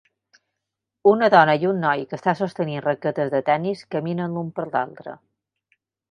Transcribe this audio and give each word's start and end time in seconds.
Una 1.09 1.27
dona 1.33 1.53
i 1.63 1.67
un 1.71 1.83
noi 1.85 2.01
que 2.13 2.17
està 2.19 2.33
sostenint 2.39 2.83
raquetes 2.85 3.29
de 3.33 3.41
tennis 3.49 3.83
caminen 3.97 4.33
un 4.43 4.49
per 4.61 4.65
l'altre. 4.71 5.15